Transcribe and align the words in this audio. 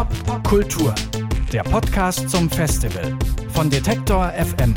Pop 0.00 0.44
Kultur, 0.44 0.94
der 1.52 1.62
Podcast 1.62 2.30
zum 2.30 2.48
Festival 2.48 3.18
von 3.50 3.68
Detektor 3.68 4.32
FM. 4.32 4.72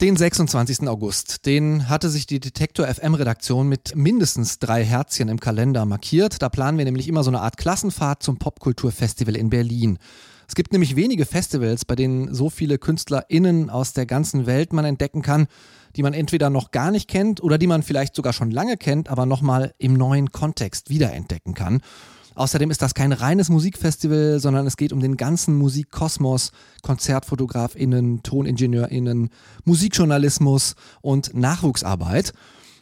Den 0.00 0.16
26. 0.16 0.86
August, 0.86 1.44
den 1.46 1.88
hatte 1.88 2.08
sich 2.08 2.28
die 2.28 2.38
Detektor 2.38 2.86
FM 2.86 3.14
Redaktion 3.14 3.68
mit 3.68 3.96
mindestens 3.96 4.60
drei 4.60 4.84
Herzchen 4.84 5.28
im 5.28 5.40
Kalender 5.40 5.84
markiert. 5.86 6.40
Da 6.40 6.48
planen 6.48 6.78
wir 6.78 6.84
nämlich 6.84 7.08
immer 7.08 7.24
so 7.24 7.30
eine 7.30 7.40
Art 7.40 7.56
Klassenfahrt 7.56 8.22
zum 8.22 8.38
Popkulturfestival 8.38 9.34
in 9.34 9.50
Berlin. 9.50 9.98
Es 10.46 10.54
gibt 10.54 10.70
nämlich 10.70 10.94
wenige 10.94 11.26
Festivals, 11.26 11.84
bei 11.84 11.96
denen 11.96 12.32
so 12.32 12.48
viele 12.48 12.78
KünstlerInnen 12.78 13.70
aus 13.70 13.92
der 13.92 14.06
ganzen 14.06 14.46
Welt 14.46 14.72
man 14.72 14.84
entdecken 14.84 15.22
kann, 15.22 15.48
die 15.96 16.04
man 16.04 16.12
entweder 16.12 16.48
noch 16.48 16.70
gar 16.70 16.92
nicht 16.92 17.08
kennt 17.08 17.42
oder 17.42 17.58
die 17.58 17.66
man 17.66 17.82
vielleicht 17.82 18.14
sogar 18.14 18.32
schon 18.32 18.52
lange 18.52 18.76
kennt, 18.76 19.08
aber 19.08 19.26
nochmal 19.26 19.74
im 19.78 19.94
neuen 19.94 20.30
Kontext 20.30 20.90
wiederentdecken 20.90 21.54
kann. 21.54 21.82
Außerdem 22.34 22.70
ist 22.70 22.82
das 22.82 22.94
kein 22.94 23.12
reines 23.12 23.48
Musikfestival, 23.48 24.40
sondern 24.40 24.66
es 24.66 24.76
geht 24.76 24.92
um 24.92 25.00
den 25.00 25.16
ganzen 25.16 25.56
Musikkosmos, 25.56 26.52
KonzertfotografInnen, 26.82 28.22
ToningenieurInnen, 28.22 29.30
Musikjournalismus 29.64 30.74
und 31.02 31.34
Nachwuchsarbeit. 31.34 32.32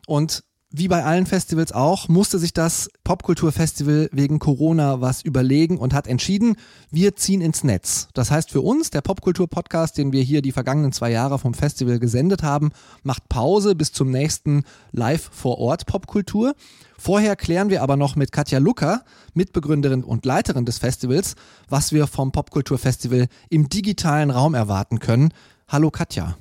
Und 0.07 0.45
wie 0.71 0.89
bei 0.89 1.03
allen 1.03 1.25
Festivals 1.25 1.73
auch, 1.73 2.09
musste 2.09 2.39
sich 2.39 2.53
das 2.53 2.91
Popkulturfestival 3.03 4.11
wegen 4.13 4.39
Corona 4.39 5.01
was 5.01 5.23
überlegen 5.23 5.79
und 5.79 5.95
hat 5.95 6.07
entschieden, 6.07 6.57
wir 6.91 7.17
ziehen 7.17 7.41
ins 7.41 7.65
Netz. 7.65 8.09
Das 8.13 8.31
heißt 8.31 8.51
für 8.51 8.61
uns, 8.61 8.91
der 8.91 9.01
Popkultur-Podcast, 9.01 9.97
den 9.97 10.13
wir 10.13 10.23
hier 10.23 10.43
die 10.43 10.53
vergangenen 10.53 10.93
zwei 10.93 11.11
Jahre 11.11 11.39
vom 11.39 11.55
Festival 11.55 11.99
gesendet 11.99 12.43
haben, 12.43 12.71
macht 13.03 13.31
Pause 13.31 13.75
bis 13.75 13.93
zum 13.93 14.11
nächsten 14.11 14.65
Live 14.93 15.31
vor 15.33 15.59
Ort 15.59 15.87
Popkultur. 15.87 16.55
Vorher 16.99 17.35
klären 17.35 17.71
wir 17.71 17.83
aber 17.83 17.97
noch 17.97 18.15
mit 18.15 18.31
Katja 18.31 18.59
Lucker, 18.59 19.05
Mitbegründerin 19.33 20.05
und 20.05 20.27
Leiterin 20.27 20.67
des 20.67 20.79
Festivals, 20.79 21.35
was 21.71 21.93
wir 21.93 22.07
vom 22.07 22.31
Popkulturfestival 22.31 23.29
im 23.49 23.71
digitalen 23.71 24.31
Raum 24.31 24.53
erwarten 24.53 24.99
können. 24.99 25.33
Hallo 25.67 25.91
Katja. 25.91 26.37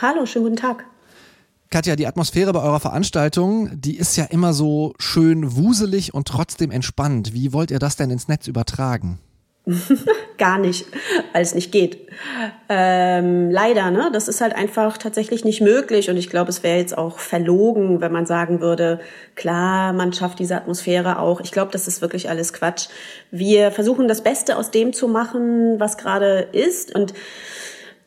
Hallo, 0.00 0.24
schönen 0.24 0.44
guten 0.46 0.56
Tag. 0.56 0.86
Katja, 1.72 1.96
die 1.96 2.06
Atmosphäre 2.06 2.52
bei 2.52 2.60
eurer 2.60 2.80
Veranstaltung, 2.80 3.70
die 3.72 3.96
ist 3.96 4.14
ja 4.18 4.24
immer 4.24 4.52
so 4.52 4.92
schön 4.98 5.56
wuselig 5.56 6.12
und 6.12 6.28
trotzdem 6.28 6.70
entspannt. 6.70 7.32
Wie 7.32 7.54
wollt 7.54 7.70
ihr 7.70 7.78
das 7.78 7.96
denn 7.96 8.10
ins 8.10 8.28
Netz 8.28 8.46
übertragen? 8.46 9.18
Gar 10.36 10.58
nicht, 10.58 10.84
weil 11.32 11.40
es 11.40 11.54
nicht 11.54 11.72
geht. 11.72 12.08
Ähm, 12.68 13.50
leider, 13.50 13.90
ne? 13.90 14.10
Das 14.12 14.28
ist 14.28 14.42
halt 14.42 14.54
einfach 14.54 14.98
tatsächlich 14.98 15.46
nicht 15.46 15.62
möglich. 15.62 16.10
Und 16.10 16.18
ich 16.18 16.28
glaube, 16.28 16.50
es 16.50 16.62
wäre 16.62 16.76
jetzt 16.76 16.98
auch 16.98 17.18
verlogen, 17.18 18.02
wenn 18.02 18.12
man 18.12 18.26
sagen 18.26 18.60
würde, 18.60 19.00
klar, 19.34 19.94
man 19.94 20.12
schafft 20.12 20.40
diese 20.40 20.56
Atmosphäre 20.56 21.20
auch. 21.20 21.40
Ich 21.40 21.52
glaube, 21.52 21.72
das 21.72 21.88
ist 21.88 22.02
wirklich 22.02 22.28
alles 22.28 22.52
Quatsch. 22.52 22.88
Wir 23.30 23.70
versuchen 23.70 24.08
das 24.08 24.22
Beste 24.22 24.58
aus 24.58 24.70
dem 24.72 24.92
zu 24.92 25.08
machen, 25.08 25.80
was 25.80 25.96
gerade 25.96 26.48
ist. 26.52 26.94
Und 26.94 27.14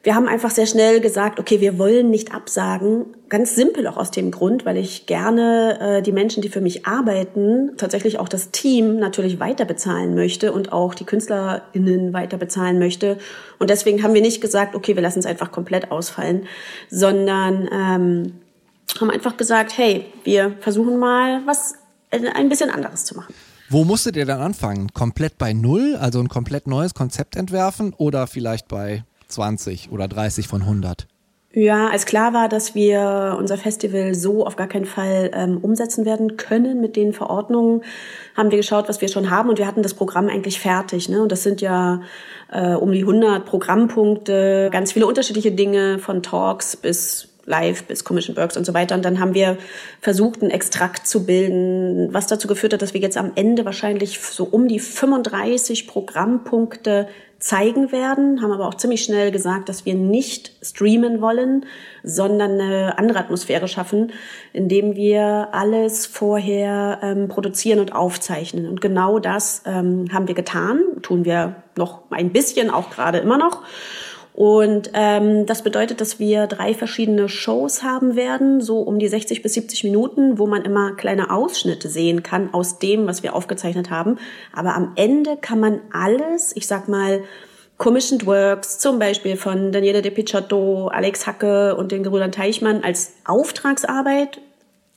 wir 0.06 0.14
haben 0.14 0.28
einfach 0.28 0.52
sehr 0.52 0.68
schnell 0.68 1.02
gesagt, 1.02 1.40
okay, 1.40 1.62
wir 1.62 1.80
wollen 1.80 2.12
nicht 2.12 2.32
absagen. 2.32 3.08
Ganz 3.28 3.56
simpel 3.56 3.88
auch 3.88 3.98
aus 3.98 4.12
dem 4.12 4.30
Grund, 4.30 4.64
weil 4.64 4.78
ich 4.78 5.08
gerne 5.08 5.80
äh, 5.82 6.02
die 6.04 6.12
Menschen, 6.12 6.44
die 6.44 6.50
für 6.50 6.62
mich 6.62 6.86
arbeiten, 6.86 7.72
tatsächlich 7.78 8.20
auch 8.20 8.30
das 8.30 8.52
Team 8.52 9.00
natürlich 9.00 9.40
weiter 9.40 9.66
bezahlen 9.66 10.14
möchte 10.14 10.52
und 10.52 10.72
auch 10.72 10.94
die 10.94 11.06
KünstlerInnen 11.06 12.14
weiter 12.14 12.38
bezahlen 12.38 12.78
möchte. 12.78 13.18
Und 13.58 13.72
deswegen 13.72 14.04
haben 14.04 14.14
wir 14.14 14.22
nicht 14.22 14.42
gesagt, 14.42 14.76
okay, 14.76 14.96
wir 14.96 15.02
lassen 15.02 15.18
es 15.18 15.26
einfach 15.26 15.52
komplett 15.52 15.90
ausfallen, 15.90 16.46
sondern 16.88 17.68
ähm, 17.74 18.34
haben 19.02 19.10
einfach 19.10 19.38
gesagt, 19.38 19.76
hey, 19.76 20.06
wir 20.24 20.56
versuchen 20.60 21.00
mal 21.00 21.42
was 21.48 21.74
äh, 22.12 22.20
ein 22.36 22.50
bisschen 22.50 22.70
anderes 22.70 23.06
zu 23.06 23.16
machen. 23.16 23.34
Wo 23.72 23.84
musstet 23.84 24.18
ihr 24.18 24.28
dann 24.28 24.40
anfangen? 24.40 24.94
Komplett 24.94 25.40
bei 25.40 25.54
Null, 25.54 25.96
also 26.00 26.20
ein 26.20 26.30
komplett 26.30 26.68
neues 26.68 26.94
Konzept 26.94 27.36
entwerfen 27.36 27.96
oder 27.98 28.28
vielleicht 28.28 28.68
bei 28.68 29.04
20 29.28 29.92
oder 29.92 30.08
30 30.08 30.48
von 30.48 30.62
100? 30.62 31.08
Ja, 31.58 31.88
als 31.88 32.06
klar 32.06 32.34
war, 32.34 32.50
dass 32.50 32.76
wir 32.76 33.38
unser 33.40 33.58
Festival 33.58 34.14
so 34.14 34.46
auf 34.46 34.58
gar 34.58 34.68
keinen 34.68 34.84
Fall 34.84 35.32
ähm, 35.34 35.60
umsetzen 35.60 36.04
werden 36.04 36.36
können 36.36 36.82
mit 36.82 36.98
den 36.98 37.14
Verordnungen, 37.14 37.82
haben 38.36 38.52
wir 38.52 38.58
geschaut, 38.58 38.90
was 38.90 39.00
wir 39.00 39.08
schon 39.08 39.30
haben 39.30 39.48
und 39.48 39.58
wir 39.58 39.66
hatten 39.66 39.82
das 39.82 39.94
Programm 39.94 40.28
eigentlich 40.28 40.60
fertig. 40.60 41.08
Ne? 41.08 41.22
Und 41.22 41.32
das 41.32 41.44
sind 41.44 41.62
ja 41.62 42.02
äh, 42.52 42.74
um 42.74 42.92
die 42.92 43.00
100 43.00 43.46
Programmpunkte, 43.46 44.68
ganz 44.70 44.92
viele 44.92 45.08
unterschiedliche 45.08 45.54
Dinge 45.54 45.98
von 45.98 46.22
Talks 46.22 46.76
bis 46.76 47.30
Live 47.46 47.84
bis 47.84 48.04
Commission 48.04 48.36
Works 48.36 48.58
und 48.58 48.66
so 48.66 48.74
weiter. 48.74 48.96
Und 48.96 49.06
dann 49.06 49.20
haben 49.20 49.34
wir 49.34 49.58
versucht, 50.02 50.42
einen 50.42 50.52
Extrakt 50.52 51.08
zu 51.08 51.26
bilden, 51.26 52.14
was 52.14 52.28
dazu 52.28 52.48
geführt 52.48 52.74
hat, 52.74 52.82
dass 52.82 52.94
wir 52.94 53.02
jetzt 53.02 53.18
am 53.18 53.32
Ende 53.36 53.64
wahrscheinlich 53.64 54.20
so 54.20 54.44
um 54.44 54.68
die 54.68 54.80
35 54.80 55.88
Programmpunkte 55.88 57.08
zeigen 57.40 57.92
werden, 57.92 58.42
haben 58.42 58.52
aber 58.52 58.68
auch 58.68 58.76
ziemlich 58.76 59.04
schnell 59.04 59.32
gesagt, 59.32 59.70
dass 59.70 59.86
wir 59.86 59.94
nicht 59.94 60.52
streamen 60.62 61.22
wollen, 61.22 61.66
sondern 62.04 62.60
eine 62.60 62.98
andere 62.98 63.20
Atmosphäre 63.20 63.68
schaffen, 63.68 64.12
indem 64.54 64.96
wir 64.96 65.50
alles 65.52 66.06
vorher 66.06 67.00
ähm, 67.02 67.28
produzieren 67.28 67.80
und 67.80 67.94
aufzeichnen. 67.94 68.68
Und 68.68 68.82
genau 68.82 69.20
das 69.20 69.64
ähm, 69.66 70.08
haben 70.12 70.28
wir 70.28 70.36
getan, 70.36 70.82
tun 71.02 71.26
wir 71.26 71.56
noch 71.78 72.04
ein 72.10 72.32
bisschen, 72.32 72.70
auch 72.70 72.90
gerade 72.90 73.20
immer 73.20 73.38
noch. 73.38 73.64
Und 74.36 74.90
ähm, 74.94 75.46
das 75.46 75.64
bedeutet, 75.64 76.02
dass 76.02 76.20
wir 76.20 76.46
drei 76.48 76.74
verschiedene 76.74 77.30
Shows 77.30 77.84
haben 77.84 78.18
werden, 78.18 78.60
so 78.60 78.82
um 78.82 79.00
die 79.00 79.08
60 79.08 79.42
bis 79.42 79.54
70 79.54 79.86
Minuten, 79.86 80.38
wo 80.38 80.46
man 80.46 80.64
immer 80.64 80.94
kleine 80.94 81.32
Ausschnitte 81.32 81.88
sehen 81.88 82.22
kann 82.22 82.54
aus 82.54 82.78
dem, 82.78 83.08
was 83.08 83.24
wir 83.24 83.34
aufgezeichnet 83.34 83.90
haben. 83.90 84.18
Aber 84.52 84.76
am 84.76 84.92
Ende 84.96 85.38
kann 85.38 85.62
man 85.62 85.80
alles, 85.94 86.54
ich 86.54 86.68
sag 86.68 86.90
mal, 86.90 87.24
Commissioned 87.78 88.26
Works, 88.26 88.78
zum 88.80 89.00
Beispiel 89.00 89.38
von 89.38 89.72
Daniele 89.72 90.02
De 90.02 90.12
Picciotto, 90.12 90.90
Alex 90.90 91.26
Hacke 91.26 91.78
und 91.78 91.94
den 91.94 92.04
Gebrüdern 92.04 92.34
Teichmann 92.34 92.84
als 92.84 93.14
Auftragsarbeit 93.24 94.42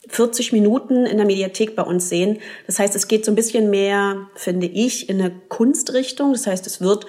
40 0.09 0.53
Minuten 0.53 1.07
in 1.07 1.17
der 1.17 1.27
Mediathek 1.27 1.77
bei 1.77 1.83
uns 1.83 2.09
sehen. 2.09 2.41
Das 2.67 2.81
heißt, 2.81 2.97
es 2.97 3.07
geht 3.07 3.25
so 3.25 3.31
ein 3.31 3.37
bisschen 3.37 3.71
mehr, 3.71 4.17
finde 4.35 4.67
ich, 4.67 5.09
in 5.09 5.21
eine 5.21 5.31
Kunstrichtung. 5.49 6.33
Das 6.33 6.49
heißt, 6.49 6.67
es 6.67 6.81
wird 6.81 7.07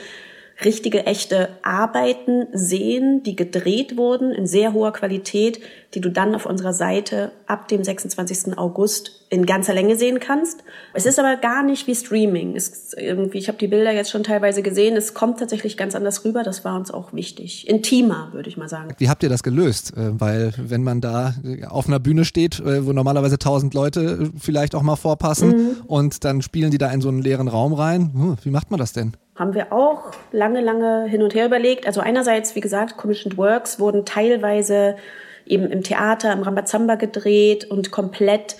richtige, 0.64 1.06
echte 1.06 1.50
Arbeiten 1.62 2.47
sehen, 2.52 3.24
die 3.24 3.36
gedreht 3.36 3.97
wurden 3.97 4.31
in 4.31 4.46
sehr 4.46 4.74
hoher 4.74 4.92
Qualität, 4.92 5.62
die 5.94 6.02
du 6.02 6.12
dann 6.12 6.36
auf 6.36 6.46
unserer 6.46 6.74
Seite 6.74 7.31
ab 7.47 7.68
dem 7.68 7.84
26. 7.84 8.58
August 8.58 9.25
in 9.30 9.46
ganzer 9.46 9.74
Länge 9.74 9.96
sehen 9.96 10.19
kannst. 10.19 10.64
Es 10.94 11.06
ist 11.06 11.19
aber 11.19 11.36
gar 11.38 11.64
nicht 11.64 11.88
wie 11.88 11.96
Streaming. 11.96 12.56
Es 12.56 12.94
irgendwie, 12.94 13.38
ich 13.38 13.48
habe 13.48 13.58
die 13.58 13.68
Bilder 13.68 13.92
jetzt 13.92 14.12
schon 14.12 14.24
teilweise 14.24 14.62
gesehen. 14.62 14.98
Es 14.98 15.14
kommt 15.14 15.40
tatsächlich 15.40 15.78
ganz 15.78 15.96
anders 15.96 16.25
rüber. 16.25 16.44
Das 16.44 16.66
war 16.66 16.75
uns 16.75 16.92
auch 16.92 17.14
wichtig. 17.14 17.68
Intimer, 17.68 18.30
würde 18.34 18.50
ich 18.50 18.58
mal 18.58 18.69
sagen. 18.69 18.94
Wie 18.98 19.09
habt 19.09 19.24
ihr 19.24 19.30
das 19.30 19.44
gelöst? 19.44 19.96
Äh, 19.96 20.19
weil 20.19 20.53
wenn 20.58 20.84
man 20.84 21.02
da 21.02 21.36
auf 21.68 21.88
einer 21.88 22.00
Bühne 22.00 22.25
steht, 22.25 22.59
äh, 22.59 22.86
wo 22.86 22.92
normalerweise 22.92 23.40
tausend 23.40 23.74
Leute 23.74 24.31
vielleicht 24.38 24.75
auch 24.75 24.84
mal 24.84 24.96
vorpassen 24.96 25.50
mhm. 25.50 25.78
und 25.88 26.24
dann 26.24 26.42
spielen 26.42 26.72
die 26.72 26.78
da 26.78 26.92
in 26.92 27.02
so 27.02 27.09
einen 27.09 27.22
leeren 27.22 27.48
Raum 27.48 27.74
rein, 27.74 28.12
hm, 28.14 28.38
wie 28.44 28.52
macht 28.52 28.72
man 28.72 28.80
das 28.80 28.94
denn? 28.94 29.14
Haben 29.40 29.54
wir 29.54 29.72
auch 29.72 30.12
lange, 30.32 30.62
lange 30.62 31.06
hin 31.06 31.24
und 31.24 31.34
her 31.34 31.46
überlegt. 31.46 31.88
Also 31.88 32.02
einerseits, 32.02 32.56
wie 32.56 32.60
gesagt, 32.60 32.98
Commissioned 32.98 33.38
Works 33.38 33.80
wurden 33.80 34.06
teilweise 34.06 34.98
eben 35.46 35.72
im 35.72 35.82
Theater, 35.82 36.34
im 36.34 36.44
Rambazamba 36.44 36.96
gedreht 36.96 37.66
und 37.72 37.90
komplett 37.90 38.58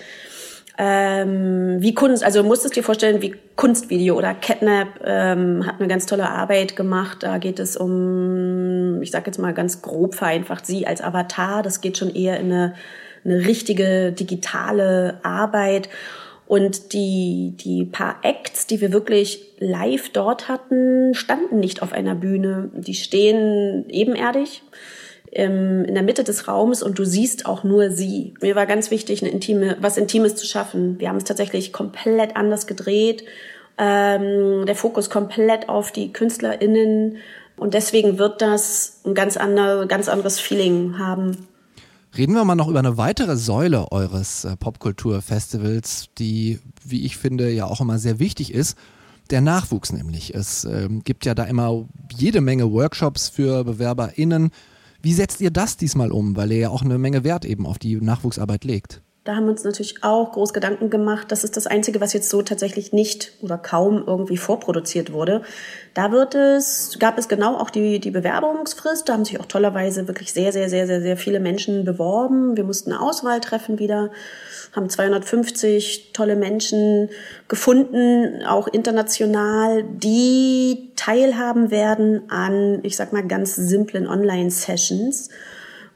ähm, 0.82 1.76
wie 1.80 1.92
Kunst, 1.92 2.24
also 2.24 2.42
musstest 2.42 2.74
dir 2.74 2.82
vorstellen, 2.82 3.20
wie 3.20 3.34
Kunstvideo 3.54 4.16
oder 4.16 4.32
Catnap 4.32 4.88
ähm, 5.04 5.66
hat 5.66 5.74
eine 5.78 5.88
ganz 5.88 6.06
tolle 6.06 6.30
Arbeit 6.30 6.74
gemacht. 6.74 7.18
Da 7.22 7.36
geht 7.36 7.58
es 7.58 7.76
um, 7.76 9.02
ich 9.02 9.10
sage 9.10 9.26
jetzt 9.26 9.38
mal 9.38 9.52
ganz 9.52 9.82
grob 9.82 10.14
vereinfacht, 10.14 10.64
sie 10.64 10.86
als 10.86 11.02
Avatar. 11.02 11.62
Das 11.62 11.82
geht 11.82 11.98
schon 11.98 12.14
eher 12.14 12.40
in 12.40 12.46
eine, 12.46 12.74
eine 13.26 13.46
richtige 13.46 14.12
digitale 14.12 15.20
Arbeit. 15.22 15.90
Und 16.50 16.94
die, 16.94 17.54
die 17.60 17.84
paar 17.84 18.16
Acts, 18.22 18.66
die 18.66 18.80
wir 18.80 18.92
wirklich 18.92 19.52
live 19.60 20.10
dort 20.10 20.48
hatten, 20.48 21.14
standen 21.14 21.60
nicht 21.60 21.80
auf 21.80 21.92
einer 21.92 22.16
Bühne. 22.16 22.72
Die 22.74 22.94
stehen 22.94 23.84
ebenerdig 23.88 24.64
ähm, 25.30 25.84
in 25.84 25.94
der 25.94 26.02
Mitte 26.02 26.24
des 26.24 26.48
Raums 26.48 26.82
und 26.82 26.98
du 26.98 27.04
siehst 27.04 27.46
auch 27.46 27.62
nur 27.62 27.92
sie. 27.92 28.34
Mir 28.40 28.56
war 28.56 28.66
ganz 28.66 28.90
wichtig, 28.90 29.22
eine 29.22 29.30
intime, 29.30 29.76
was 29.80 29.96
Intimes 29.96 30.34
zu 30.34 30.44
schaffen. 30.44 30.98
Wir 30.98 31.10
haben 31.10 31.18
es 31.18 31.22
tatsächlich 31.22 31.72
komplett 31.72 32.34
anders 32.34 32.66
gedreht. 32.66 33.22
Ähm, 33.78 34.66
der 34.66 34.74
Fokus 34.74 35.08
komplett 35.08 35.68
auf 35.68 35.92
die 35.92 36.12
KünstlerInnen. 36.12 37.18
Und 37.58 37.74
deswegen 37.74 38.18
wird 38.18 38.42
das 38.42 39.02
ein 39.06 39.14
ganz, 39.14 39.36
andere, 39.36 39.86
ganz 39.86 40.08
anderes 40.08 40.40
Feeling 40.40 40.98
haben. 40.98 41.46
Reden 42.16 42.34
wir 42.34 42.44
mal 42.44 42.56
noch 42.56 42.68
über 42.68 42.80
eine 42.80 42.96
weitere 42.96 43.36
Säule 43.36 43.92
eures 43.92 44.44
äh, 44.44 44.56
Popkulturfestivals, 44.56 46.08
die, 46.18 46.58
wie 46.84 47.04
ich 47.04 47.16
finde, 47.16 47.50
ja 47.50 47.66
auch 47.66 47.80
immer 47.80 47.98
sehr 47.98 48.18
wichtig 48.18 48.52
ist. 48.52 48.76
Der 49.30 49.40
Nachwuchs 49.40 49.92
nämlich. 49.92 50.34
Es 50.34 50.64
äh, 50.64 50.88
gibt 51.04 51.24
ja 51.24 51.36
da 51.36 51.44
immer 51.44 51.88
jede 52.12 52.40
Menge 52.40 52.72
Workshops 52.72 53.28
für 53.28 53.62
BewerberInnen. 53.64 54.50
Wie 55.00 55.14
setzt 55.14 55.40
ihr 55.40 55.52
das 55.52 55.76
diesmal 55.76 56.10
um? 56.10 56.34
Weil 56.36 56.50
ihr 56.50 56.58
ja 56.58 56.70
auch 56.70 56.82
eine 56.82 56.98
Menge 56.98 57.22
Wert 57.22 57.44
eben 57.44 57.64
auf 57.64 57.78
die 57.78 57.96
Nachwuchsarbeit 57.96 58.64
legt. 58.64 59.02
Da 59.24 59.36
haben 59.36 59.44
wir 59.44 59.50
uns 59.50 59.64
natürlich 59.64 60.02
auch 60.02 60.32
groß 60.32 60.54
Gedanken 60.54 60.88
gemacht. 60.88 61.30
Das 61.30 61.44
ist 61.44 61.58
das 61.58 61.66
Einzige, 61.66 62.00
was 62.00 62.14
jetzt 62.14 62.30
so 62.30 62.40
tatsächlich 62.40 62.94
nicht 62.94 63.32
oder 63.42 63.58
kaum 63.58 64.02
irgendwie 64.06 64.38
vorproduziert 64.38 65.12
wurde. 65.12 65.42
Da 65.92 66.10
wird 66.10 66.34
es, 66.34 66.96
gab 66.98 67.18
es 67.18 67.28
genau 67.28 67.58
auch 67.58 67.68
die, 67.68 67.98
die 67.98 68.10
Bewerbungsfrist. 68.10 69.06
Da 69.06 69.12
haben 69.12 69.26
sich 69.26 69.38
auch 69.38 69.44
tollerweise 69.44 70.08
wirklich 70.08 70.32
sehr, 70.32 70.52
sehr, 70.52 70.70
sehr, 70.70 70.86
sehr, 70.86 71.02
sehr 71.02 71.18
viele 71.18 71.38
Menschen 71.38 71.84
beworben. 71.84 72.56
Wir 72.56 72.64
mussten 72.64 72.92
eine 72.92 73.02
Auswahl 73.02 73.40
treffen 73.40 73.78
wieder, 73.78 74.10
haben 74.72 74.88
250 74.88 76.14
tolle 76.14 76.34
Menschen 76.34 77.10
gefunden, 77.46 78.42
auch 78.46 78.68
international, 78.68 79.84
die 79.84 80.92
teilhaben 80.96 81.70
werden 81.70 82.30
an, 82.30 82.78
ich 82.84 82.96
sag 82.96 83.12
mal, 83.12 83.26
ganz 83.26 83.54
simplen 83.54 84.06
Online-Sessions 84.06 85.28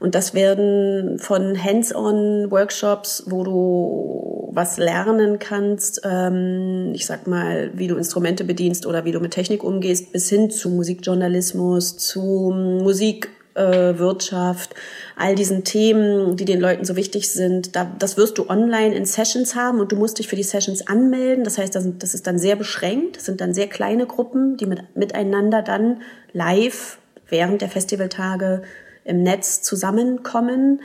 und 0.05 0.13
das 0.13 0.35
werden 0.35 1.17
von 1.17 1.63
Hands-on-Workshops, 1.63 3.23
wo 3.25 3.43
du 3.43 4.51
was 4.53 4.77
lernen 4.77 5.39
kannst, 5.39 6.01
ähm, 6.03 6.91
ich 6.93 7.07
sag 7.07 7.25
mal, 7.25 7.71
wie 7.73 7.87
du 7.87 7.95
Instrumente 7.95 8.43
bedienst 8.43 8.85
oder 8.85 9.03
wie 9.03 9.11
du 9.11 9.19
mit 9.19 9.31
Technik 9.31 9.63
umgehst, 9.63 10.11
bis 10.11 10.29
hin 10.29 10.51
zu 10.51 10.69
Musikjournalismus, 10.69 11.97
zu 11.97 12.53
Musikwirtschaft, 12.83 14.73
äh, 14.73 14.75
all 15.15 15.33
diesen 15.33 15.63
Themen, 15.63 16.37
die 16.37 16.45
den 16.45 16.61
Leuten 16.61 16.85
so 16.85 16.95
wichtig 16.95 17.31
sind. 17.31 17.75
Da, 17.75 17.91
das 17.97 18.15
wirst 18.15 18.37
du 18.37 18.47
online 18.47 18.93
in 18.93 19.05
Sessions 19.05 19.55
haben 19.55 19.79
und 19.79 19.91
du 19.91 19.95
musst 19.95 20.19
dich 20.19 20.27
für 20.27 20.35
die 20.35 20.43
Sessions 20.43 20.85
anmelden. 20.85 21.43
Das 21.43 21.57
heißt, 21.57 21.73
das, 21.73 21.87
das 21.97 22.13
ist 22.13 22.27
dann 22.27 22.37
sehr 22.37 22.57
beschränkt. 22.57 23.17
Das 23.17 23.25
sind 23.25 23.41
dann 23.41 23.55
sehr 23.55 23.69
kleine 23.69 24.05
Gruppen, 24.05 24.55
die 24.55 24.67
mit, 24.67 24.83
miteinander 24.95 25.63
dann 25.63 26.03
live 26.31 26.99
während 27.27 27.63
der 27.63 27.69
Festivaltage 27.69 28.61
im 29.05 29.23
Netz 29.23 29.61
zusammenkommen. 29.61 30.81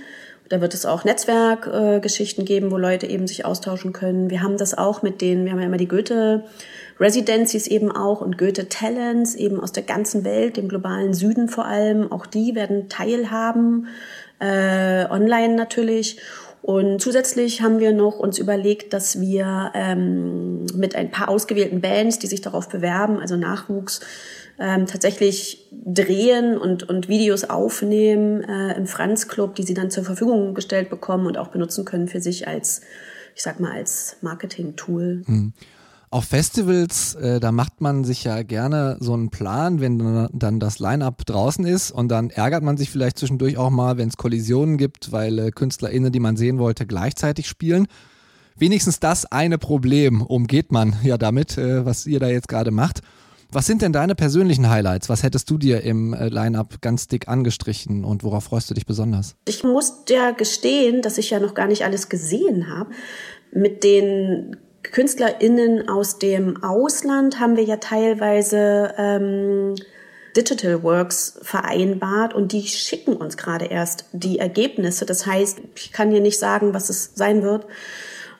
Da 0.48 0.60
wird 0.60 0.74
es 0.74 0.84
auch 0.84 1.04
Netzwerkgeschichten 1.04 2.42
äh, 2.42 2.46
geben, 2.46 2.70
wo 2.70 2.76
Leute 2.76 3.06
eben 3.06 3.26
sich 3.26 3.44
austauschen 3.44 3.92
können. 3.92 4.30
Wir 4.30 4.42
haben 4.42 4.56
das 4.56 4.76
auch 4.76 5.02
mit 5.02 5.20
denen, 5.20 5.44
wir 5.44 5.52
haben 5.52 5.60
ja 5.60 5.66
immer 5.66 5.76
die 5.76 5.88
Goethe 5.88 6.44
Residencies 6.98 7.66
eben 7.66 7.90
auch 7.90 8.20
und 8.20 8.36
Goethe 8.36 8.68
Talents 8.68 9.34
eben 9.34 9.60
aus 9.60 9.72
der 9.72 9.84
ganzen 9.84 10.24
Welt, 10.24 10.56
dem 10.56 10.68
globalen 10.68 11.14
Süden 11.14 11.48
vor 11.48 11.64
allem. 11.64 12.12
Auch 12.12 12.26
die 12.26 12.54
werden 12.54 12.88
teilhaben, 12.88 13.86
äh, 14.38 15.06
online 15.08 15.54
natürlich. 15.54 16.20
Und 16.62 17.00
zusätzlich 17.00 17.62
haben 17.62 17.78
wir 17.78 17.92
noch 17.92 18.18
uns 18.18 18.38
überlegt, 18.38 18.92
dass 18.92 19.18
wir 19.20 19.70
ähm, 19.74 20.66
mit 20.74 20.94
ein 20.94 21.10
paar 21.10 21.28
ausgewählten 21.28 21.80
Bands, 21.80 22.18
die 22.18 22.26
sich 22.26 22.42
darauf 22.42 22.68
bewerben, 22.68 23.18
also 23.18 23.36
Nachwuchs, 23.36 24.00
ähm, 24.60 24.86
tatsächlich 24.86 25.66
drehen 25.72 26.58
und, 26.58 26.88
und 26.88 27.08
Videos 27.08 27.44
aufnehmen 27.44 28.42
äh, 28.42 28.76
im 28.76 28.86
Franz 28.86 29.26
Club, 29.26 29.54
die 29.54 29.62
sie 29.62 29.74
dann 29.74 29.90
zur 29.90 30.04
Verfügung 30.04 30.54
gestellt 30.54 30.90
bekommen 30.90 31.26
und 31.26 31.38
auch 31.38 31.48
benutzen 31.48 31.86
können 31.86 32.08
für 32.08 32.20
sich 32.20 32.46
als, 32.46 32.82
ich 33.34 33.42
sag 33.42 33.58
mal, 33.58 33.72
als 33.72 34.16
Marketing-Tool. 34.20 35.22
Mhm. 35.26 35.52
Auf 36.12 36.24
Festivals, 36.24 37.14
äh, 37.14 37.40
da 37.40 37.52
macht 37.52 37.80
man 37.80 38.04
sich 38.04 38.24
ja 38.24 38.42
gerne 38.42 38.96
so 39.00 39.14
einen 39.14 39.30
Plan, 39.30 39.80
wenn 39.80 40.28
dann 40.32 40.60
das 40.60 40.78
Line-up 40.78 41.24
draußen 41.24 41.64
ist 41.64 41.92
und 41.92 42.08
dann 42.08 42.30
ärgert 42.30 42.62
man 42.62 42.76
sich 42.76 42.90
vielleicht 42.90 43.18
zwischendurch 43.18 43.56
auch 43.56 43.70
mal, 43.70 43.96
wenn 43.96 44.08
es 44.08 44.16
Kollisionen 44.16 44.76
gibt, 44.76 45.12
weil 45.12 45.38
äh, 45.38 45.50
KünstlerInnen, 45.52 46.12
die 46.12 46.20
man 46.20 46.36
sehen 46.36 46.58
wollte, 46.58 46.84
gleichzeitig 46.84 47.48
spielen. 47.48 47.86
Wenigstens 48.56 49.00
das 49.00 49.24
eine 49.24 49.56
Problem 49.56 50.20
umgeht 50.20 50.70
man 50.70 50.96
ja 51.02 51.16
damit, 51.16 51.56
äh, 51.56 51.86
was 51.86 52.06
ihr 52.06 52.20
da 52.20 52.26
jetzt 52.26 52.48
gerade 52.48 52.72
macht. 52.72 53.00
Was 53.52 53.66
sind 53.66 53.82
denn 53.82 53.92
deine 53.92 54.14
persönlichen 54.14 54.70
Highlights? 54.70 55.08
Was 55.08 55.24
hättest 55.24 55.50
du 55.50 55.58
dir 55.58 55.82
im 55.82 56.14
äh, 56.14 56.28
Line-Up 56.28 56.80
ganz 56.80 57.08
dick 57.08 57.26
angestrichen 57.26 58.04
und 58.04 58.22
worauf 58.22 58.44
freust 58.44 58.70
du 58.70 58.74
dich 58.74 58.86
besonders? 58.86 59.34
Ich 59.44 59.64
muss 59.64 60.04
ja 60.08 60.30
gestehen, 60.30 61.02
dass 61.02 61.18
ich 61.18 61.30
ja 61.30 61.40
noch 61.40 61.54
gar 61.54 61.66
nicht 61.66 61.84
alles 61.84 62.08
gesehen 62.08 62.68
habe. 62.70 62.90
Mit 63.50 63.82
den 63.82 64.56
KünstlerInnen 64.84 65.88
aus 65.88 66.20
dem 66.20 66.62
Ausland 66.62 67.40
haben 67.40 67.56
wir 67.56 67.64
ja 67.64 67.78
teilweise 67.78 68.94
ähm, 68.96 69.74
Digital 70.36 70.84
Works 70.84 71.40
vereinbart 71.42 72.34
und 72.34 72.52
die 72.52 72.62
schicken 72.62 73.14
uns 73.14 73.36
gerade 73.36 73.64
erst 73.64 74.04
die 74.12 74.38
Ergebnisse. 74.38 75.06
Das 75.06 75.26
heißt, 75.26 75.60
ich 75.74 75.90
kann 75.90 76.12
hier 76.12 76.20
nicht 76.20 76.38
sagen, 76.38 76.72
was 76.72 76.88
es 76.88 77.12
sein 77.16 77.42
wird. 77.42 77.66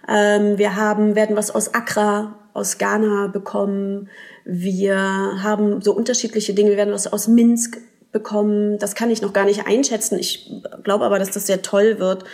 Ähm, 0.08 0.56
wir 0.56 0.76
haben, 0.76 1.16
werden 1.16 1.34
was 1.34 1.50
aus 1.50 1.74
Accra, 1.74 2.36
aus 2.52 2.78
Ghana 2.78 3.28
bekommen. 3.28 4.08
Wir 4.52 4.96
haben 4.96 5.80
so 5.80 5.92
unterschiedliche 5.92 6.54
Dinge. 6.54 6.70
Wir 6.70 6.76
werden 6.76 6.92
was 6.92 7.12
aus 7.12 7.28
Minsk 7.28 7.78
bekommen. 8.10 8.78
Das 8.78 8.96
kann 8.96 9.08
ich 9.08 9.22
noch 9.22 9.32
gar 9.32 9.44
nicht 9.44 9.68
einschätzen. 9.68 10.18
Ich 10.18 10.50
glaube 10.82 11.04
aber, 11.04 11.20
dass 11.20 11.30
das 11.30 11.46
sehr 11.46 11.62
toll 11.62 12.00
wird. 12.00 12.24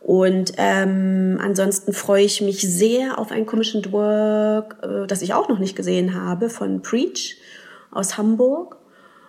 Und 0.00 0.52
ähm, 0.58 1.38
ansonsten 1.42 1.94
freue 1.94 2.24
ich 2.24 2.42
mich 2.42 2.60
sehr 2.60 3.18
auf 3.18 3.32
ein 3.32 3.46
Commissioned 3.46 3.90
Work, 3.90 4.76
äh, 4.82 5.06
das 5.06 5.22
ich 5.22 5.32
auch 5.32 5.48
noch 5.48 5.58
nicht 5.58 5.74
gesehen 5.74 6.14
habe, 6.14 6.50
von 6.50 6.82
Preach 6.82 7.38
aus 7.90 8.18
Hamburg. 8.18 8.76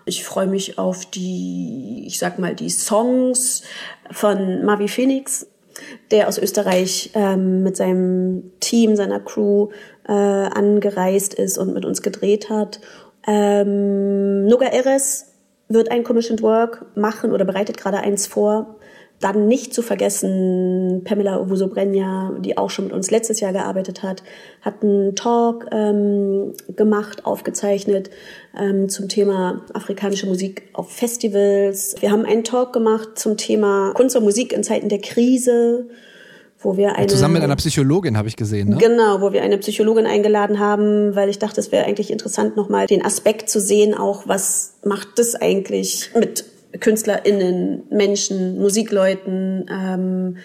Ich 0.03 0.25
freue 0.25 0.47
mich 0.47 0.77
auf 0.77 1.05
die, 1.05 2.03
ich 2.05 2.19
sag 2.19 2.39
mal, 2.39 2.55
die 2.55 2.69
Songs 2.69 3.63
von 4.11 4.65
Mavi 4.65 4.89
Phoenix, 4.89 5.47
der 6.11 6.27
aus 6.27 6.37
Österreich 6.37 7.11
ähm, 7.13 7.63
mit 7.63 7.77
seinem 7.77 8.51
Team, 8.59 8.95
seiner 8.95 9.19
Crew 9.19 9.69
äh, 10.07 10.11
angereist 10.11 11.33
ist 11.33 11.57
und 11.57 11.73
mit 11.73 11.85
uns 11.85 12.01
gedreht 12.01 12.49
hat. 12.49 12.79
Ähm, 13.27 14.45
Nuga 14.45 14.67
Eres 14.67 15.33
wird 15.67 15.91
ein 15.91 16.03
Commissioned 16.03 16.41
Work 16.41 16.85
machen 16.95 17.31
oder 17.33 17.45
bereitet 17.45 17.77
gerade 17.77 17.99
eins 17.99 18.27
vor. 18.27 18.76
Dann 19.19 19.47
nicht 19.47 19.73
zu 19.73 19.81
vergessen, 19.81 21.01
Pamela 21.03 21.39
Ovusobrenja, 21.39 22.33
die 22.39 22.57
auch 22.57 22.69
schon 22.69 22.85
mit 22.85 22.93
uns 22.93 23.09
letztes 23.09 23.39
Jahr 23.39 23.51
gearbeitet 23.51 24.03
hat, 24.03 24.21
hat 24.61 24.83
einen 24.83 25.15
Talk 25.15 25.67
ähm, 25.71 26.53
gemacht, 26.75 27.25
aufgezeichnet 27.25 28.11
ähm, 28.55 28.89
zum 28.89 29.09
Thema 29.09 29.61
afrikanische 29.73 30.27
Musik 30.27 30.69
auf 30.73 30.91
Festivals. 30.91 31.95
Wir 31.99 32.11
haben 32.11 32.25
einen 32.25 32.43
Talk 32.43 32.73
gemacht 32.73 33.17
zum 33.17 33.37
Thema 33.37 33.91
Kunst 33.95 34.15
und 34.15 34.23
Musik 34.23 34.53
in 34.53 34.63
Zeiten 34.63 34.87
der 34.89 34.99
Krise 34.99 35.87
wo 36.59 36.75
wir 36.75 36.95
eine 36.95 37.07
zusammen 37.07 37.35
mit 37.35 37.43
einer 37.43 37.55
Psychologin 37.55 38.17
habe 38.17 38.27
ich 38.27 38.35
gesehen, 38.35 38.69
ne? 38.69 38.77
Genau, 38.77 39.21
wo 39.21 39.31
wir 39.31 39.43
eine 39.43 39.57
Psychologin 39.59 40.07
eingeladen 40.07 40.59
haben, 40.59 41.15
weil 41.15 41.29
ich 41.29 41.39
dachte, 41.39 41.59
es 41.59 41.71
wäre 41.71 41.85
eigentlich 41.85 42.09
interessant 42.09 42.55
nochmal 42.57 42.87
den 42.87 43.05
Aspekt 43.05 43.49
zu 43.49 43.59
sehen, 43.59 43.93
auch 43.93 44.27
was 44.27 44.73
macht 44.83 45.19
das 45.19 45.35
eigentlich 45.35 46.09
mit 46.15 46.45
KünstlerInnen, 46.79 47.83
Menschen, 47.89 48.59
Musikleuten, 48.59 49.65
ähm, 49.69 50.37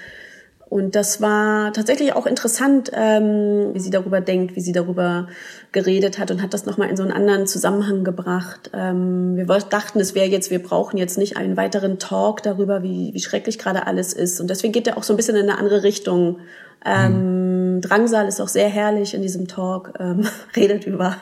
und 0.73 0.95
das 0.95 1.21
war 1.21 1.71
tatsächlich 1.75 2.15
auch 2.15 2.25
interessant, 2.25 2.91
ähm, 2.95 3.75
wie 3.75 3.79
sie 3.79 3.91
darüber 3.91 4.23
denkt, 4.23 4.57
wie 4.57 4.63
sie 4.63 4.73
darüber 4.73 5.29
geredet 5.71 6.19
hat 6.19 6.31
und 6.31 6.41
hat 6.41 6.55
das 6.55 6.65
nochmal 6.65 6.89
in 6.89 6.97
so 6.97 7.03
einen 7.03 7.13
anderen 7.13 7.47
Zusammenhang 7.47 8.05
gebracht. 8.05 8.71
Ähm, 8.73 9.37
wir 9.37 9.45
dachten, 9.45 10.01
es 10.01 10.15
wäre 10.15 10.29
jetzt, 10.29 10.51
wir 10.51 10.63
brauchen 10.63 10.97
jetzt 10.97 11.19
nicht 11.19 11.37
einen 11.37 11.59
weiteren 11.59 11.99
Talk 11.99 12.43
darüber, 12.43 12.83
wie, 12.83 13.13
wie 13.13 13.21
schrecklich 13.21 13.59
gerade 13.59 13.87
alles 13.87 14.15
ist. 14.15 14.41
Und 14.41 14.49
deswegen 14.49 14.73
geht 14.73 14.87
er 14.87 14.97
auch 14.97 15.03
so 15.03 15.13
ein 15.13 15.19
bisschen 15.19 15.37
in 15.37 15.43
eine 15.43 15.59
andere 15.59 15.83
Richtung. 15.83 16.39
Ähm. 16.87 17.83
Drangsal 17.83 18.27
ist 18.27 18.41
auch 18.41 18.49
sehr 18.49 18.71
herrlich 18.71 19.13
in 19.13 19.21
diesem 19.21 19.49
Talk, 19.49 19.93
ähm, 20.01 20.27
redet 20.57 20.87
über, 20.87 21.19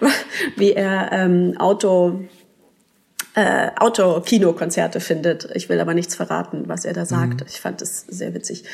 wie 0.56 0.72
er 0.72 1.10
ähm, 1.10 1.56
Auto 1.58 2.20
äh, 3.34 3.70
Outdoor-Kinokonzerte 3.76 5.00
findet. 5.00 5.48
Ich 5.54 5.68
will 5.68 5.80
aber 5.80 5.94
nichts 5.94 6.14
verraten, 6.14 6.64
was 6.66 6.84
er 6.84 6.92
da 6.94 7.04
sagt. 7.04 7.40
Mhm. 7.40 7.46
Ich 7.48 7.60
fand 7.60 7.82
es 7.82 8.04
sehr 8.08 8.32
witzig. 8.32 8.64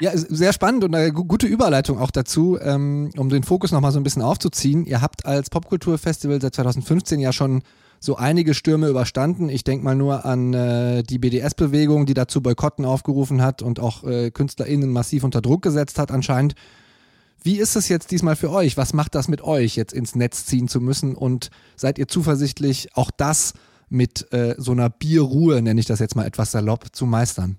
Ja, 0.00 0.12
sehr 0.14 0.52
spannend 0.52 0.84
und 0.84 0.94
eine 0.94 1.12
gute 1.12 1.46
Überleitung 1.46 1.98
auch 1.98 2.10
dazu, 2.10 2.58
ähm, 2.60 3.10
um 3.16 3.30
den 3.30 3.42
Fokus 3.42 3.72
nochmal 3.72 3.92
so 3.92 4.00
ein 4.00 4.02
bisschen 4.02 4.22
aufzuziehen. 4.22 4.84
Ihr 4.84 5.00
habt 5.00 5.24
als 5.24 5.48
Popkulturfestival 5.48 6.40
seit 6.40 6.54
2015 6.54 7.18
ja 7.18 7.32
schon 7.32 7.62
so 7.98 8.16
einige 8.16 8.54
Stürme 8.54 8.88
überstanden. 8.88 9.48
Ich 9.48 9.64
denke 9.64 9.84
mal 9.84 9.94
nur 9.94 10.24
an 10.24 10.54
äh, 10.54 11.02
die 11.02 11.18
BDS-Bewegung, 11.18 12.06
die 12.06 12.14
dazu 12.14 12.42
Boykotten 12.42 12.84
aufgerufen 12.84 13.42
hat 13.42 13.62
und 13.62 13.80
auch 13.80 14.04
äh, 14.04 14.30
KünstlerInnen 14.30 14.90
massiv 14.90 15.24
unter 15.24 15.40
Druck 15.40 15.62
gesetzt 15.62 15.98
hat 15.98 16.10
anscheinend. 16.10 16.54
Wie 17.42 17.56
ist 17.56 17.74
es 17.74 17.88
jetzt 17.88 18.10
diesmal 18.10 18.36
für 18.36 18.50
euch? 18.50 18.76
Was 18.76 18.92
macht 18.92 19.14
das 19.14 19.28
mit 19.28 19.40
euch, 19.40 19.76
jetzt 19.76 19.94
ins 19.94 20.14
Netz 20.14 20.44
ziehen 20.44 20.68
zu 20.68 20.80
müssen? 20.80 21.14
Und 21.14 21.50
seid 21.74 21.98
ihr 21.98 22.06
zuversichtlich, 22.06 22.90
auch 22.94 23.10
das 23.10 23.54
mit 23.90 24.32
äh, 24.32 24.54
so 24.56 24.72
einer 24.72 24.88
Bierruhe, 24.88 25.60
nenne 25.60 25.80
ich 25.80 25.86
das 25.86 25.98
jetzt 25.98 26.16
mal 26.16 26.26
etwas 26.26 26.52
salopp, 26.52 26.94
zu 26.94 27.06
meistern? 27.06 27.58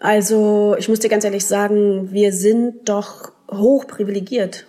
Also 0.00 0.76
ich 0.78 0.88
muss 0.88 1.00
dir 1.00 1.08
ganz 1.08 1.24
ehrlich 1.24 1.46
sagen, 1.46 2.12
wir 2.12 2.32
sind 2.32 2.88
doch 2.88 3.32
hoch 3.50 3.86
privilegiert. 3.86 4.66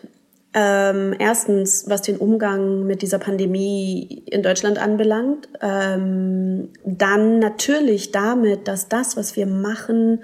Ähm, 0.54 1.14
erstens, 1.20 1.86
was 1.88 2.02
den 2.02 2.18
Umgang 2.18 2.86
mit 2.86 3.02
dieser 3.02 3.20
Pandemie 3.20 4.24
in 4.26 4.42
Deutschland 4.42 4.80
anbelangt. 4.80 5.50
Ähm, 5.62 6.70
dann 6.86 7.40
natürlich 7.40 8.12
damit, 8.12 8.68
dass 8.68 8.88
das, 8.88 9.18
was 9.18 9.36
wir 9.36 9.46
machen, 9.46 10.24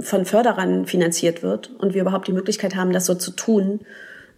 von 0.00 0.26
Förderern 0.26 0.84
finanziert 0.84 1.42
wird 1.42 1.70
und 1.78 1.94
wir 1.94 2.02
überhaupt 2.02 2.28
die 2.28 2.32
Möglichkeit 2.32 2.76
haben, 2.76 2.92
das 2.92 3.06
so 3.06 3.14
zu 3.14 3.30
tun 3.30 3.80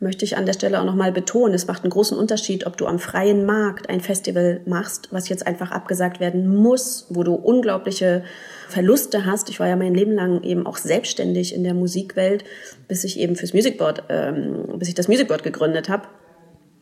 möchte 0.03 0.25
ich 0.25 0.37
an 0.37 0.47
der 0.47 0.53
Stelle 0.53 0.81
auch 0.81 0.85
nochmal 0.85 1.13
betonen, 1.13 1.55
es 1.55 1.67
macht 1.67 1.85
einen 1.85 1.91
großen 1.91 2.19
Unterschied, 2.19 2.67
ob 2.67 2.77
du 2.77 2.87
am 2.87 2.99
freien 2.99 3.47
Markt 3.47 3.89
ein 3.89 4.01
Festival 4.01 4.61
machst, 4.67 5.09
was 5.11 5.29
jetzt 5.29 5.47
einfach 5.47 5.71
abgesagt 5.71 6.21
werden 6.21 6.47
muss, 6.55 7.07
wo 7.09 7.23
du 7.23 7.35
unglaubliche 7.35 8.25
Verluste 8.69 9.25
hast. 9.25 9.49
Ich 9.49 9.61
war 9.61 9.69
ja 9.69 9.77
mein 9.77 9.95
Leben 9.95 10.13
lang 10.13 10.43
eben 10.43 10.67
auch 10.67 10.77
selbstständig 10.77 11.55
in 11.55 11.65
der 11.65 11.75
Musikwelt, 11.75 12.45
bis 12.89 13.05
ich 13.05 13.19
eben 13.19 13.37
fürs 13.37 13.55
Musicboard, 13.55 14.05
ähm, 14.09 14.79
bis 14.79 14.89
ich 14.89 14.95
das 14.95 15.09
Musicboard 15.09 15.43
gegründet 15.43 15.89
habe. 15.89 16.09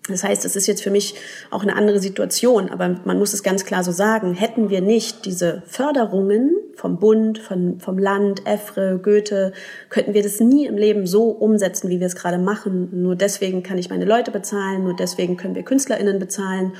Das 0.08 0.24
heißt, 0.24 0.44
es 0.44 0.56
ist 0.56 0.66
jetzt 0.66 0.82
für 0.82 0.90
mich 0.90 1.14
auch 1.50 1.62
eine 1.62 1.76
andere 1.76 2.00
Situation, 2.00 2.70
aber 2.70 3.00
man 3.04 3.18
muss 3.18 3.34
es 3.34 3.42
ganz 3.42 3.64
klar 3.64 3.84
so 3.84 3.92
sagen, 3.92 4.34
hätten 4.34 4.70
wir 4.70 4.80
nicht 4.80 5.26
diese 5.26 5.62
Förderungen 5.66 6.56
vom 6.74 6.98
Bund, 6.98 7.38
von, 7.38 7.78
vom 7.80 7.98
Land, 7.98 8.46
EFRE, 8.46 8.98
Goethe, 9.02 9.52
könnten 9.90 10.14
wir 10.14 10.22
das 10.22 10.40
nie 10.40 10.66
im 10.66 10.76
Leben 10.76 11.06
so 11.06 11.24
umsetzen, 11.24 11.90
wie 11.90 12.00
wir 12.00 12.06
es 12.06 12.16
gerade 12.16 12.38
machen. 12.38 12.88
Nur 13.02 13.14
deswegen 13.14 13.62
kann 13.62 13.76
ich 13.76 13.90
meine 13.90 14.06
Leute 14.06 14.30
bezahlen, 14.30 14.84
nur 14.84 14.96
deswegen 14.96 15.36
können 15.36 15.54
wir 15.54 15.64
KünstlerInnen 15.64 16.18
bezahlen. 16.18 16.72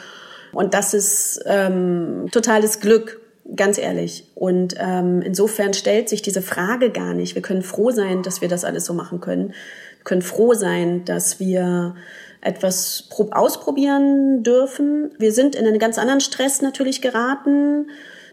Und 0.53 0.75
das 0.75 0.95
ist 0.95 1.43
ähm, 1.47 2.27
totales 2.33 2.81
Glück, 2.81 3.21
ganz 3.55 3.79
ehrlich. 3.79 4.25
Und 4.35 4.75
ähm, 4.79 5.21
insofern 5.23 5.75
stellt 5.75 6.09
sich 6.09 6.23
diese 6.23 6.43
Frage 6.43 6.91
gar 6.91 7.15
nicht. 7.15 7.35
Wir 7.35 7.43
können 7.43 7.63
froh 7.63 7.91
sein, 7.91 8.23
dass 8.23 8.41
wir 8.41 8.49
das 8.49 8.65
alles 8.65 8.87
so 8.87 8.95
machen 8.95 9.21
können. 9.21 9.49
Wir 9.49 10.05
können 10.05 10.23
froh 10.23 10.55
sein, 10.55 11.05
dass 11.05 11.39
wir 11.39 11.95
etwas 12.41 13.09
ausprobieren 13.31 14.43
dürfen. 14.43 15.11
Wir 15.19 15.33
sind 15.33 15.55
in 15.55 15.67
einen 15.67 15.79
ganz 15.79 15.99
anderen 15.99 16.21
Stress 16.21 16.63
natürlich 16.63 17.03
geraten. 17.03 17.87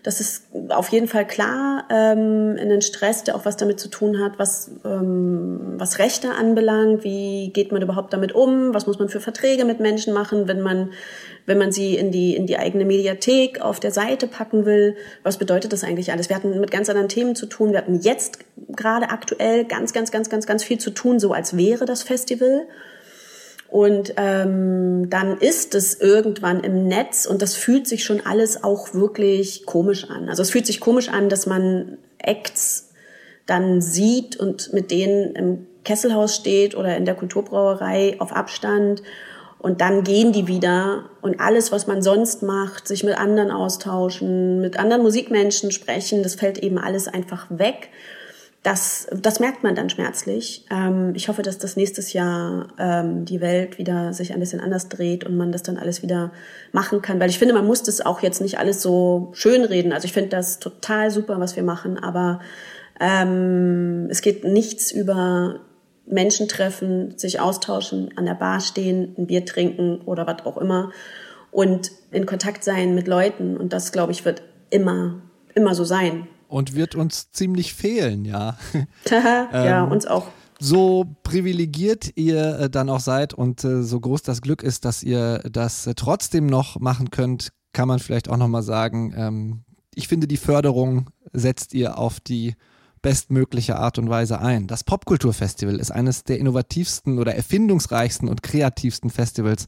Das 0.04 0.22
ist 0.22 0.46
auf 0.70 0.88
jeden 0.90 1.10
Fall 1.10 1.28
klar, 1.28 1.84
ähm, 1.90 2.56
in 2.56 2.70
den 2.70 2.82
Stress, 2.82 3.26
der 3.26 3.36
auch 3.36 3.44
was 3.44 3.58
damit 3.58 3.78
zu 3.78 3.90
tun 3.90 4.24
hat, 4.24 4.40
was, 4.40 4.72
ähm, 4.86 5.74
was 5.76 6.00
Rechte 6.00 6.32
anbelangt. 6.32 7.04
Wie 7.04 7.52
geht 7.52 7.74
man 7.74 7.82
überhaupt 7.82 8.14
damit 8.14 8.32
um? 8.32 8.74
Was 8.74 8.88
muss 8.88 9.00
man 9.00 9.10
für 9.10 9.20
Verträge 9.20 9.66
mit 9.66 9.82
Menschen 9.82 10.14
machen, 10.14 10.48
wenn 10.48 10.62
man, 10.62 10.92
wenn 11.46 11.58
man 11.58 11.74
sie 11.74 11.98
in 11.98 12.12
die, 12.12 12.38
in 12.38 12.46
die 12.46 12.58
eigene 12.58 12.86
Mediathek 12.86 13.60
auf 13.60 13.82
der 13.82 13.92
Seite 13.92 14.28
packen 14.28 14.66
will? 14.66 14.96
Was 15.24 15.38
bedeutet 15.38 15.74
das 15.74 15.84
eigentlich 15.84 16.14
alles? 16.14 16.30
Wir 16.30 16.38
hatten 16.38 16.58
mit 16.58 16.72
ganz 16.72 16.88
anderen 16.90 17.10
Themen 17.10 17.36
zu 17.36 17.46
tun. 17.46 17.72
Wir 17.72 17.80
hatten 17.80 18.00
jetzt 18.00 18.40
gerade 18.70 19.10
aktuell 19.10 19.66
ganz, 19.66 19.92
ganz, 19.92 20.12
ganz, 20.12 20.30
ganz, 20.30 20.46
ganz 20.46 20.64
viel 20.64 20.78
zu 20.78 20.92
tun, 20.92 21.20
so 21.20 21.34
als 21.34 21.58
wäre 21.58 21.84
das 21.84 22.04
Festival. 22.04 22.66
Und 23.70 24.14
ähm, 24.16 25.10
dann 25.10 25.38
ist 25.38 25.76
es 25.76 26.00
irgendwann 26.00 26.62
im 26.62 26.88
Netz 26.88 27.26
und 27.26 27.42
das 27.42 27.56
fühlt 27.56 27.86
sich 27.86 28.06
schon 28.06 28.26
alles 28.26 28.64
auch 28.64 28.94
wirklich 28.94 29.66
komisch 29.66 30.10
an. 30.10 30.30
Also 30.30 30.42
es 30.42 30.52
fühlt 30.52 30.66
sich 30.66 30.80
komisch 30.80 31.10
an, 31.10 31.28
dass 31.28 31.46
man 31.48 31.98
Acts 32.18 32.92
dann 33.46 33.82
sieht 33.82 34.38
und 34.38 34.72
mit 34.74 34.90
denen 34.92 35.36
im 35.36 35.68
Kesselhaus 35.84 36.36
steht 36.36 36.76
oder 36.76 36.96
in 36.98 37.06
der 37.06 37.16
Kulturbrauerei 37.16 38.16
auf 38.20 38.34
Abstand 38.34 39.04
und 39.60 39.82
dann 39.82 40.04
gehen 40.04 40.34
die 40.34 40.48
wieder 40.48 41.10
und 41.22 41.40
alles, 41.40 41.72
was 41.72 41.88
man 41.88 42.02
sonst 42.02 42.44
macht, 42.44 42.88
sich 42.88 43.04
mit 43.04 43.18
anderen 43.18 43.52
austauschen, 43.52 44.62
mit 44.62 44.78
anderen 44.78 45.02
Musikmenschen 45.02 45.72
sprechen, 45.72 46.24
das 46.24 46.36
fällt 46.36 46.58
eben 46.58 46.78
alles 46.78 47.08
einfach 47.08 47.48
weg 47.50 47.90
das, 48.68 49.08
das 49.14 49.40
merkt 49.40 49.64
man 49.64 49.76
dann 49.76 49.90
schmerzlich. 49.90 50.66
Ähm, 50.70 51.14
ich 51.16 51.30
hoffe, 51.30 51.42
dass 51.42 51.58
das 51.58 51.78
nächstes 51.78 52.12
Jahr 52.12 52.68
ähm, 52.78 53.24
die 53.24 53.40
Welt 53.40 53.78
wieder 53.78 54.12
sich 54.12 54.34
ein 54.34 54.42
bisschen 54.42 54.60
anders 54.60 54.90
dreht 54.90 55.24
und 55.24 55.38
man 55.38 55.54
das 55.54 55.64
dann 55.64 55.78
alles 55.78 56.04
wieder 56.04 56.34
machen 56.74 57.02
kann. 57.02 57.18
Weil 57.18 57.30
ich 57.30 57.40
finde, 57.40 57.54
man 57.54 57.66
muss 57.66 57.84
das 57.84 58.06
auch 58.06 58.22
jetzt 58.22 58.42
nicht 58.42 58.60
alles 58.60 58.82
so 58.82 59.30
schön 59.32 59.64
reden. 59.64 59.94
Also 59.94 60.04
ich 60.04 60.12
finde 60.12 60.32
das 60.32 60.60
total 60.60 61.12
super, 61.12 61.40
was 61.40 61.56
wir 61.56 61.64
machen, 61.64 61.98
aber 61.98 62.42
ähm, 63.00 64.10
es 64.10 64.22
geht 64.22 64.44
nichts 64.44 64.92
über 64.92 65.62
Menschen 66.06 66.50
treffen, 66.50 67.18
sich 67.18 67.40
austauschen, 67.40 68.10
an 68.18 68.26
der 68.26 68.34
Bar 68.34 68.60
stehen, 68.60 69.16
ein 69.18 69.28
Bier 69.28 69.46
trinken 69.46 70.02
oder 70.02 70.28
was 70.28 70.46
auch 70.46 70.58
immer 70.58 70.92
und 71.52 71.92
in 72.12 72.26
Kontakt 72.26 72.66
sein 72.66 72.96
mit 72.96 73.08
Leuten. 73.08 73.56
Und 73.56 73.72
das, 73.72 73.94
glaube 73.94 74.12
ich, 74.12 74.26
wird 74.26 74.42
immer, 74.72 75.22
immer 75.56 75.74
so 75.74 75.86
sein 75.86 76.28
und 76.48 76.76
wird 76.76 76.96
uns 76.96 77.32
ziemlich 77.32 77.74
fehlen, 77.74 78.26
ja. 78.26 78.58
ja, 79.10 79.84
ähm, 79.84 79.92
uns 79.92 80.06
auch. 80.06 80.28
So 80.60 81.06
privilegiert 81.24 82.12
ihr 82.16 82.60
äh, 82.60 82.70
dann 82.70 82.90
auch 82.90 83.00
seid 83.00 83.34
und 83.34 83.64
äh, 83.64 83.84
so 83.84 84.00
groß 84.00 84.24
das 84.24 84.42
Glück 84.42 84.64
ist, 84.64 84.86
dass 84.86 85.04
ihr 85.04 85.40
das 85.52 85.86
äh, 85.86 85.94
trotzdem 85.94 86.48
noch 86.48 86.80
machen 86.80 87.12
könnt, 87.12 87.52
kann 87.74 87.88
man 87.88 88.00
vielleicht 88.00 88.28
auch 88.30 88.38
nochmal 88.38 88.64
sagen, 88.64 89.14
ähm, 89.16 89.64
ich 89.94 90.08
finde, 90.08 90.28
die 90.28 90.38
Förderung 90.38 91.10
setzt 91.32 91.74
ihr 91.74 91.98
auf 91.98 92.20
die 92.20 92.56
bestmögliche 93.02 93.78
Art 93.78 94.00
und 94.00 94.10
Weise 94.10 94.40
ein. 94.40 94.68
Das 94.68 94.84
Popkulturfestival 94.84 95.80
ist 95.80 95.92
eines 95.92 96.24
der 96.24 96.40
innovativsten 96.40 97.20
oder 97.20 97.36
erfindungsreichsten 97.36 98.28
und 98.28 98.44
kreativsten 98.44 99.10
Festivals 99.10 99.68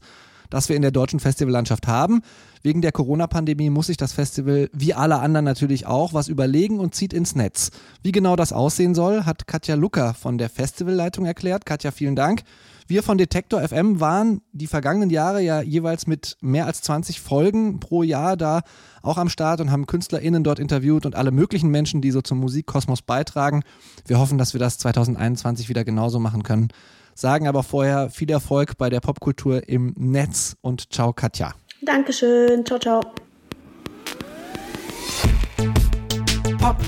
das 0.50 0.68
wir 0.68 0.76
in 0.76 0.82
der 0.82 0.90
deutschen 0.90 1.20
Festivallandschaft 1.20 1.86
haben. 1.86 2.22
Wegen 2.62 2.82
der 2.82 2.92
Corona-Pandemie 2.92 3.70
muss 3.70 3.86
sich 3.86 3.96
das 3.96 4.12
Festival, 4.12 4.68
wie 4.72 4.92
alle 4.92 5.20
anderen 5.20 5.44
natürlich 5.44 5.86
auch, 5.86 6.12
was 6.12 6.28
überlegen 6.28 6.78
und 6.78 6.94
zieht 6.94 7.14
ins 7.14 7.34
Netz. 7.34 7.70
Wie 8.02 8.12
genau 8.12 8.36
das 8.36 8.52
aussehen 8.52 8.94
soll, 8.94 9.24
hat 9.24 9.46
Katja 9.46 9.76
Lucker 9.76 10.12
von 10.12 10.36
der 10.36 10.50
Festivalleitung 10.50 11.24
erklärt. 11.24 11.64
Katja, 11.64 11.90
vielen 11.90 12.16
Dank. 12.16 12.42
Wir 12.90 13.04
von 13.04 13.18
Detektor 13.18 13.62
FM 13.62 14.00
waren 14.00 14.42
die 14.52 14.66
vergangenen 14.66 15.10
Jahre 15.10 15.40
ja 15.40 15.62
jeweils 15.62 16.08
mit 16.08 16.36
mehr 16.40 16.66
als 16.66 16.82
20 16.82 17.20
Folgen 17.20 17.78
pro 17.78 18.02
Jahr 18.02 18.36
da 18.36 18.62
auch 19.00 19.16
am 19.16 19.28
Start 19.28 19.60
und 19.60 19.70
haben 19.70 19.86
KünstlerInnen 19.86 20.42
dort 20.42 20.58
interviewt 20.58 21.06
und 21.06 21.14
alle 21.14 21.30
möglichen 21.30 21.70
Menschen, 21.70 22.02
die 22.02 22.10
so 22.10 22.20
zum 22.20 22.38
Musikkosmos 22.38 23.02
beitragen. 23.02 23.62
Wir 24.06 24.18
hoffen, 24.18 24.38
dass 24.38 24.54
wir 24.54 24.58
das 24.58 24.78
2021 24.78 25.68
wieder 25.68 25.84
genauso 25.84 26.18
machen 26.18 26.42
können 26.42 26.72
sagen 27.14 27.48
aber 27.48 27.62
vorher 27.62 28.10
viel 28.10 28.30
Erfolg 28.30 28.76
bei 28.78 28.90
der 28.90 29.00
Popkultur 29.00 29.68
im 29.68 29.94
Netz 29.96 30.56
und 30.60 30.92
ciao 30.92 31.12
Katja. 31.12 31.54
Dankeschön, 31.82 32.64
ciao, 32.64 32.78
ciao. 32.78 33.00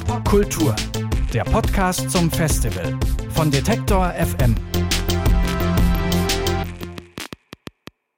Popkultur, 0.06 0.74
der 1.32 1.44
Podcast 1.44 2.10
zum 2.10 2.30
Festival 2.30 2.98
von 3.30 3.50
Detektor 3.50 4.12
FM. 4.12 4.71